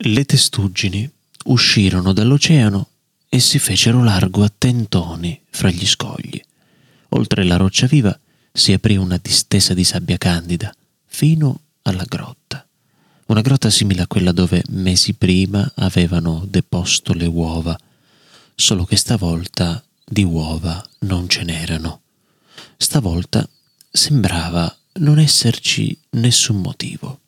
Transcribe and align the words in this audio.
Le 0.00 0.24
testuggini 0.24 1.10
uscirono 1.46 2.12
dall'oceano 2.12 2.88
e 3.28 3.40
si 3.40 3.58
fecero 3.58 4.04
largo 4.04 4.44
a 4.44 4.52
tentoni 4.56 5.40
fra 5.50 5.70
gli 5.70 5.84
scogli. 5.84 6.40
Oltre 7.10 7.42
la 7.42 7.56
roccia 7.56 7.88
viva 7.88 8.16
si 8.52 8.72
aprì 8.72 8.96
una 8.96 9.18
distesa 9.20 9.74
di 9.74 9.82
sabbia 9.82 10.16
candida 10.16 10.72
fino 11.04 11.62
alla 11.82 12.04
grotta. 12.06 12.64
Una 13.26 13.40
grotta 13.40 13.70
simile 13.70 14.02
a 14.02 14.06
quella 14.06 14.30
dove 14.30 14.62
mesi 14.68 15.14
prima 15.14 15.68
avevano 15.74 16.46
deposto 16.48 17.12
le 17.12 17.26
uova, 17.26 17.76
solo 18.54 18.84
che 18.84 18.94
stavolta 18.94 19.82
di 20.04 20.22
uova 20.22 20.80
non 21.00 21.28
ce 21.28 21.42
n'erano. 21.42 22.02
Stavolta 22.76 23.48
sembrava 23.90 24.72
non 25.00 25.18
esserci 25.18 25.98
nessun 26.10 26.60
motivo. 26.60 27.18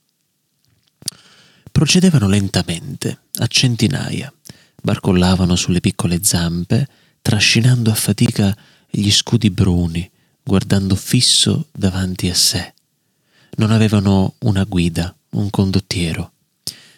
Procedevano 1.70 2.28
lentamente, 2.28 3.20
a 3.34 3.46
centinaia, 3.46 4.32
barcollavano 4.82 5.56
sulle 5.56 5.80
piccole 5.80 6.22
zampe, 6.22 6.86
trascinando 7.22 7.90
a 7.90 7.94
fatica 7.94 8.56
gli 8.88 9.10
scudi 9.10 9.50
bruni, 9.50 10.10
guardando 10.42 10.96
fisso 10.96 11.68
davanti 11.72 12.28
a 12.28 12.34
sé. 12.34 12.74
Non 13.56 13.70
avevano 13.70 14.34
una 14.40 14.64
guida, 14.64 15.14
un 15.30 15.48
condottiero. 15.50 16.32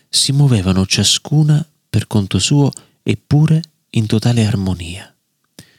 Si 0.08 0.32
muovevano 0.32 0.86
ciascuna 0.86 1.64
per 1.88 2.06
conto 2.06 2.38
suo 2.38 2.70
eppure 3.02 3.62
in 3.90 4.06
totale 4.06 4.46
armonia. 4.46 5.14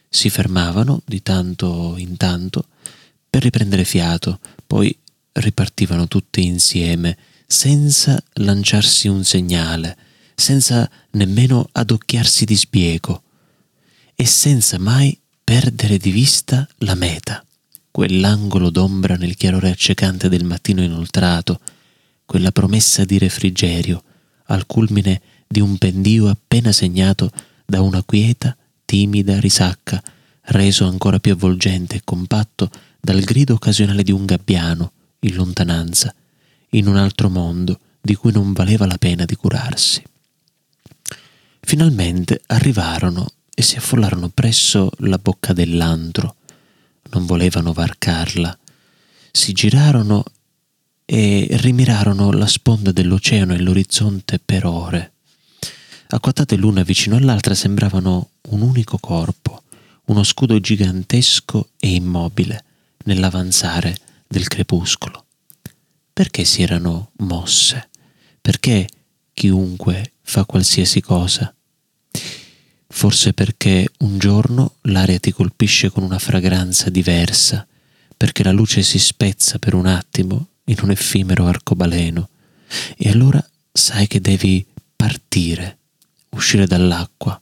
Si 0.07 0.29
fermavano 0.29 1.01
di 1.05 1.21
tanto 1.23 1.95
in 1.97 2.17
tanto 2.17 2.67
per 3.29 3.41
riprendere 3.41 3.83
fiato, 3.83 4.39
poi 4.67 4.95
ripartivano 5.31 6.07
tutte 6.07 6.41
insieme, 6.41 7.17
senza 7.53 8.21
lanciarsi 8.37 9.07
un 9.07 9.23
segnale, 9.23 9.95
senza 10.33 10.89
nemmeno 11.11 11.69
adocchiarsi 11.71 12.45
di 12.45 12.55
sbieco 12.55 13.21
e 14.15 14.25
senza 14.25 14.79
mai 14.79 15.17
perdere 15.43 15.99
di 15.99 16.09
vista 16.09 16.67
la 16.77 16.95
meta, 16.95 17.45
quell'angolo 17.91 18.71
d'ombra 18.71 19.17
nel 19.17 19.35
chiarore 19.35 19.69
accecante 19.69 20.29
del 20.29 20.43
mattino 20.43 20.81
inoltrato, 20.81 21.59
quella 22.25 22.51
promessa 22.51 23.05
di 23.05 23.19
refrigerio 23.19 24.03
al 24.45 24.65
culmine 24.65 25.21
di 25.47 25.59
un 25.59 25.77
pendio 25.77 26.29
appena 26.29 26.71
segnato 26.71 27.29
da 27.65 27.81
una 27.81 28.01
quieta, 28.01 28.57
timida 28.83 29.39
risacca, 29.39 30.01
reso 30.45 30.87
ancora 30.87 31.19
più 31.19 31.33
avvolgente 31.33 31.97
e 31.97 32.01
compatto 32.03 32.71
dal 32.99 33.21
grido 33.21 33.53
occasionale 33.53 34.01
di 34.01 34.11
un 34.11 34.25
gabbiano 34.25 34.91
in 35.19 35.35
lontananza, 35.35 36.13
in 36.73 36.87
un 36.87 36.97
altro 36.97 37.29
mondo 37.29 37.79
di 38.01 38.15
cui 38.15 38.31
non 38.31 38.53
valeva 38.53 38.85
la 38.85 38.97
pena 38.97 39.25
di 39.25 39.35
curarsi. 39.35 40.03
Finalmente 41.59 42.41
arrivarono 42.47 43.27
e 43.53 43.61
si 43.61 43.77
affollarono 43.77 44.29
presso 44.29 44.91
la 44.97 45.17
bocca 45.17 45.53
dell'antro. 45.53 46.35
Non 47.11 47.25
volevano 47.25 47.71
varcarla. 47.73 48.57
Si 49.31 49.53
girarono 49.53 50.23
e 51.05 51.47
rimirarono 51.51 52.31
la 52.31 52.47
sponda 52.47 52.91
dell'oceano 52.91 53.53
e 53.53 53.59
l'orizzonte 53.59 54.39
per 54.43 54.65
ore. 54.65 55.11
Acquattate 56.07 56.55
l'una 56.55 56.83
vicino 56.83 57.15
all'altra 57.15 57.55
sembravano 57.55 58.29
un 58.49 58.61
unico 58.61 58.97
corpo, 58.97 59.63
uno 60.05 60.23
scudo 60.23 60.59
gigantesco 60.59 61.69
e 61.79 61.93
immobile 61.93 62.63
nell'avanzare 63.05 63.97
del 64.27 64.47
crepuscolo. 64.47 65.22
Perché 66.13 66.45
si 66.45 66.61
erano 66.61 67.09
mosse? 67.17 67.89
Perché 68.39 68.87
chiunque 69.33 70.13
fa 70.21 70.45
qualsiasi 70.45 71.01
cosa. 71.01 71.51
Forse 72.87 73.33
perché 73.33 73.89
un 73.99 74.19
giorno 74.19 74.75
l'aria 74.81 75.19
ti 75.19 75.31
colpisce 75.31 75.89
con 75.89 76.03
una 76.03 76.19
fragranza 76.19 76.91
diversa, 76.91 77.67
perché 78.15 78.43
la 78.43 78.51
luce 78.51 78.83
si 78.83 78.99
spezza 78.99 79.57
per 79.57 79.73
un 79.73 79.87
attimo 79.87 80.49
in 80.65 80.77
un 80.83 80.91
effimero 80.91 81.47
arcobaleno, 81.47 82.29
e 82.95 83.09
allora 83.09 83.43
sai 83.71 84.05
che 84.05 84.21
devi 84.21 84.63
partire, 84.95 85.79
uscire 86.29 86.67
dall'acqua, 86.67 87.41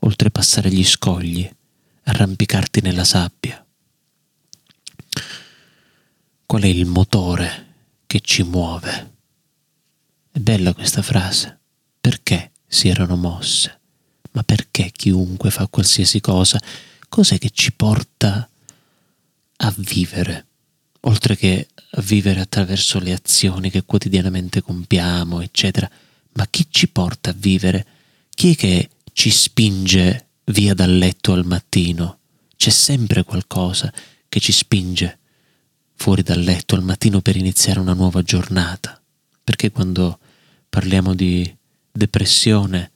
oltrepassare 0.00 0.70
gli 0.70 0.84
scogli, 0.84 1.50
arrampicarti 2.04 2.82
nella 2.82 3.04
sabbia. 3.04 3.64
Qual 6.44 6.62
è 6.62 6.66
il 6.66 6.84
motore 6.84 7.71
che 8.12 8.20
ci 8.20 8.42
muove? 8.42 9.14
È 10.30 10.38
bella 10.38 10.74
questa 10.74 11.00
frase. 11.00 11.60
Perché 11.98 12.50
si 12.66 12.88
erano 12.88 13.16
mosse? 13.16 13.80
Ma 14.32 14.42
perché 14.42 14.90
chiunque 14.94 15.50
fa 15.50 15.66
qualsiasi 15.66 16.20
cosa? 16.20 16.60
Cos'è 17.08 17.38
che 17.38 17.48
ci 17.48 17.72
porta 17.72 18.46
a 19.56 19.74
vivere? 19.78 20.46
Oltre 21.04 21.38
che 21.38 21.68
a 21.92 22.02
vivere 22.02 22.40
attraverso 22.40 22.98
le 22.98 23.14
azioni 23.14 23.70
che 23.70 23.84
quotidianamente 23.84 24.60
compiamo, 24.60 25.40
eccetera. 25.40 25.90
Ma 26.32 26.46
chi 26.50 26.66
ci 26.68 26.88
porta 26.88 27.30
a 27.30 27.34
vivere? 27.34 27.86
Chi 28.28 28.52
è 28.52 28.56
che 28.56 28.90
ci 29.14 29.30
spinge 29.30 30.26
via 30.44 30.74
dal 30.74 30.94
letto 30.94 31.32
al 31.32 31.46
mattino? 31.46 32.18
C'è 32.56 32.68
sempre 32.68 33.24
qualcosa 33.24 33.90
che 34.28 34.38
ci 34.38 34.52
spinge 34.52 35.20
fuori 36.02 36.22
dal 36.22 36.40
letto 36.40 36.74
al 36.74 36.82
mattino 36.82 37.20
per 37.20 37.36
iniziare 37.36 37.78
una 37.78 37.92
nuova 37.92 38.22
giornata. 38.22 39.00
Perché 39.44 39.70
quando 39.70 40.18
parliamo 40.68 41.14
di 41.14 41.48
depressione 41.92 42.90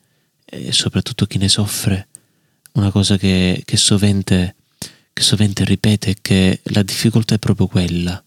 e 0.45 0.73
soprattutto 0.73 1.25
chi 1.27 1.39
ne 1.39 1.49
soffre, 1.49 2.09
una 2.73 2.91
cosa 2.91 3.17
che, 3.17 3.63
che, 3.65 3.77
sovente, 3.77 4.57
che 5.13 5.23
sovente 5.23 5.65
ripete 5.65 6.11
è 6.11 6.17
che 6.21 6.59
la 6.65 6.83
difficoltà 6.83 7.37
è 7.37 7.39
proprio 7.39 7.69
quella, 7.69 8.21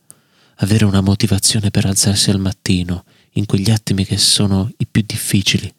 avere 0.56 0.85
una 0.85 1.01
motivazione 1.01 1.72
per 1.72 1.85
alzarsi 1.85 2.29
al 2.29 2.39
mattino 2.39 3.03
in 3.31 3.45
quegli 3.45 3.72
attimi 3.72 4.06
che 4.06 4.18
sono 4.18 4.72
i 4.78 4.85
più 4.85 5.03
difficili 5.06 5.69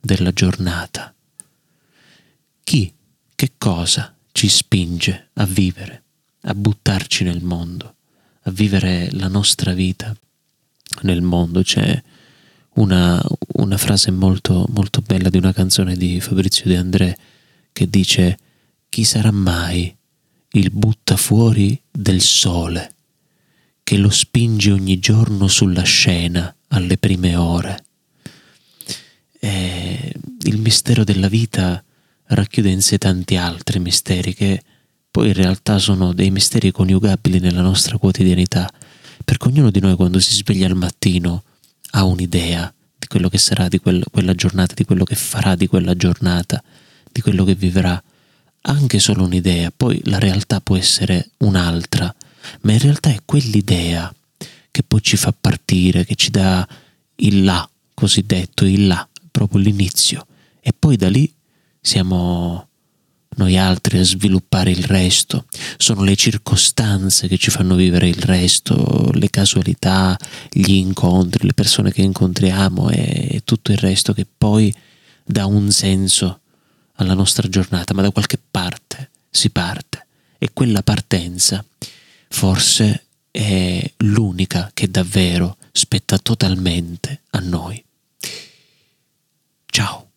della 0.00 0.32
giornata. 0.32 1.14
Chi, 2.64 2.90
che 3.34 3.52
cosa 3.58 4.16
ci 4.32 4.48
spinge 4.48 5.28
a 5.34 5.44
vivere, 5.44 6.02
a 6.44 6.54
buttarci 6.54 7.24
nel 7.24 7.42
mondo, 7.42 7.96
a 8.42 8.50
vivere 8.50 9.08
la 9.12 9.28
nostra 9.28 9.72
vita 9.72 10.14
nel 11.02 11.22
mondo? 11.22 11.62
C'è 11.62 12.02
una, 12.74 13.22
una 13.54 13.76
frase 13.76 14.10
molto, 14.10 14.66
molto 14.70 15.00
bella 15.00 15.28
di 15.28 15.36
una 15.36 15.52
canzone 15.52 15.96
di 15.96 16.20
Fabrizio 16.20 16.64
De 16.66 16.76
André 16.76 17.18
che 17.72 17.88
dice 17.88 18.38
chi 18.88 19.04
sarà 19.04 19.30
mai 19.30 19.94
il 20.52 20.70
butta 20.70 21.16
fuori 21.16 21.80
del 21.90 22.20
sole 22.20 22.94
che 23.88 23.96
lo 23.96 24.10
spinge 24.10 24.70
ogni 24.70 24.98
giorno 24.98 25.48
sulla 25.48 25.82
scena 25.82 26.54
alle 26.68 26.98
prime 26.98 27.36
ore. 27.36 27.84
E 29.40 30.12
il 30.42 30.58
mistero 30.58 31.04
della 31.04 31.28
vita 31.28 31.82
racchiude 32.24 32.68
in 32.68 32.82
sé 32.82 32.98
tanti 32.98 33.36
altri 33.36 33.78
misteri 33.78 34.34
che 34.34 34.62
poi 35.18 35.26
in 35.26 35.34
realtà 35.34 35.80
sono 35.80 36.12
dei 36.12 36.30
misteri 36.30 36.70
coniugabili 36.70 37.40
nella 37.40 37.60
nostra 37.60 37.98
quotidianità, 37.98 38.70
perché 39.24 39.48
ognuno 39.48 39.72
di 39.72 39.80
noi 39.80 39.96
quando 39.96 40.20
si 40.20 40.32
sveglia 40.32 40.68
al 40.68 40.76
mattino 40.76 41.42
ha 41.90 42.04
un'idea 42.04 42.72
di 42.96 43.04
quello 43.08 43.28
che 43.28 43.36
sarà 43.36 43.66
di 43.66 43.80
quel, 43.80 44.04
quella 44.12 44.32
giornata, 44.34 44.74
di 44.74 44.84
quello 44.84 45.02
che 45.02 45.16
farà 45.16 45.56
di 45.56 45.66
quella 45.66 45.96
giornata, 45.96 46.62
di 47.10 47.20
quello 47.20 47.42
che 47.42 47.56
vivrà. 47.56 48.00
Anche 48.60 49.00
solo 49.00 49.24
un'idea, 49.24 49.72
poi 49.76 50.00
la 50.04 50.20
realtà 50.20 50.60
può 50.60 50.76
essere 50.76 51.30
un'altra, 51.38 52.14
ma 52.60 52.70
in 52.70 52.78
realtà 52.78 53.10
è 53.10 53.18
quell'idea 53.24 54.14
che 54.70 54.82
poi 54.84 55.02
ci 55.02 55.16
fa 55.16 55.32
partire, 55.32 56.04
che 56.04 56.14
ci 56.14 56.30
dà 56.30 56.64
il 57.16 57.42
là, 57.42 57.68
cosiddetto 57.92 58.64
il 58.64 58.86
là, 58.86 59.08
proprio 59.32 59.60
l'inizio. 59.62 60.28
E 60.60 60.72
poi 60.78 60.96
da 60.96 61.08
lì 61.08 61.28
siamo 61.80 62.67
noi 63.36 63.56
altri 63.56 63.98
a 63.98 64.04
sviluppare 64.04 64.70
il 64.70 64.84
resto, 64.84 65.46
sono 65.76 66.02
le 66.02 66.16
circostanze 66.16 67.28
che 67.28 67.38
ci 67.38 67.50
fanno 67.50 67.74
vivere 67.74 68.08
il 68.08 68.20
resto, 68.20 69.10
le 69.12 69.30
casualità, 69.30 70.16
gli 70.50 70.72
incontri, 70.72 71.46
le 71.46 71.54
persone 71.54 71.92
che 71.92 72.02
incontriamo 72.02 72.90
e 72.90 73.42
tutto 73.44 73.70
il 73.70 73.78
resto 73.78 74.12
che 74.12 74.26
poi 74.26 74.74
dà 75.24 75.46
un 75.46 75.70
senso 75.70 76.40
alla 76.94 77.14
nostra 77.14 77.48
giornata, 77.48 77.94
ma 77.94 78.02
da 78.02 78.10
qualche 78.10 78.40
parte 78.50 79.10
si 79.30 79.50
parte 79.50 80.06
e 80.38 80.50
quella 80.52 80.82
partenza 80.82 81.64
forse 82.28 83.04
è 83.30 83.92
l'unica 83.98 84.70
che 84.74 84.90
davvero 84.90 85.56
spetta 85.70 86.18
totalmente 86.18 87.22
a 87.30 87.38
noi. 87.38 87.82
Ciao. 89.66 90.07